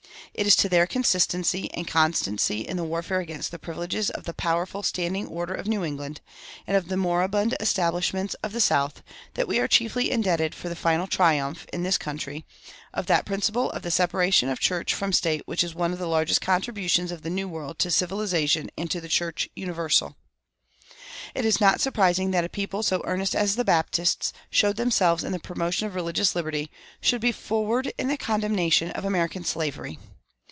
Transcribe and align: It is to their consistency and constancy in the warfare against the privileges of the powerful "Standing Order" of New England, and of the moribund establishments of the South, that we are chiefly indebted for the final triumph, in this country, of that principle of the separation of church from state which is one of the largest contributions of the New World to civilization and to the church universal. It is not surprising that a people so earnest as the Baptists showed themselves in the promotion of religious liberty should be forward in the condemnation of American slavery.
It 0.33 0.47
is 0.47 0.55
to 0.55 0.69
their 0.69 0.87
consistency 0.87 1.69
and 1.73 1.85
constancy 1.85 2.61
in 2.61 2.77
the 2.77 2.85
warfare 2.85 3.19
against 3.19 3.51
the 3.51 3.59
privileges 3.59 4.09
of 4.09 4.23
the 4.23 4.33
powerful 4.33 4.81
"Standing 4.81 5.27
Order" 5.27 5.53
of 5.53 5.67
New 5.67 5.83
England, 5.83 6.21
and 6.65 6.77
of 6.77 6.87
the 6.87 6.95
moribund 6.95 7.53
establishments 7.59 8.33
of 8.35 8.53
the 8.53 8.61
South, 8.61 9.03
that 9.33 9.47
we 9.47 9.59
are 9.59 9.67
chiefly 9.67 10.09
indebted 10.09 10.55
for 10.55 10.69
the 10.69 10.75
final 10.75 11.05
triumph, 11.05 11.67
in 11.73 11.83
this 11.83 11.97
country, 11.97 12.45
of 12.93 13.07
that 13.07 13.25
principle 13.25 13.71
of 13.71 13.81
the 13.81 13.91
separation 13.91 14.47
of 14.47 14.61
church 14.61 14.93
from 14.93 15.11
state 15.11 15.41
which 15.47 15.65
is 15.65 15.75
one 15.75 15.91
of 15.91 15.99
the 15.99 16.07
largest 16.07 16.39
contributions 16.39 17.11
of 17.11 17.23
the 17.23 17.29
New 17.29 17.49
World 17.49 17.77
to 17.79 17.91
civilization 17.91 18.71
and 18.77 18.89
to 18.89 19.01
the 19.01 19.09
church 19.09 19.49
universal. 19.53 20.15
It 21.35 21.43
is 21.43 21.59
not 21.59 21.81
surprising 21.81 22.31
that 22.31 22.45
a 22.45 22.49
people 22.49 22.83
so 22.83 23.01
earnest 23.03 23.35
as 23.35 23.57
the 23.57 23.65
Baptists 23.65 24.31
showed 24.49 24.77
themselves 24.77 25.25
in 25.25 25.33
the 25.33 25.39
promotion 25.39 25.87
of 25.87 25.93
religious 25.93 26.35
liberty 26.37 26.71
should 27.01 27.21
be 27.21 27.33
forward 27.33 27.91
in 27.97 28.07
the 28.07 28.17
condemnation 28.17 28.91
of 28.91 29.03
American 29.03 29.43
slavery. 29.43 29.99